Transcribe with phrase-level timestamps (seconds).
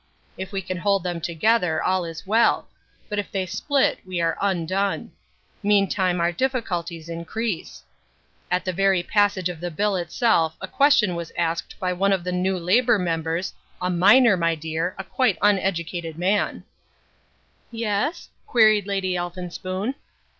[0.35, 2.67] If we can hold them together all is well,
[3.07, 5.11] but if they split we are undone.
[5.61, 7.83] Meantime our difficulties increase.
[8.49, 12.23] At the very passage of the Bill itself a question was asked by one of
[12.23, 16.63] the new labour members, a miner, my dear, a quite uneducated man"
[17.69, 19.93] "Yes?" queried Lady Elphinspoon.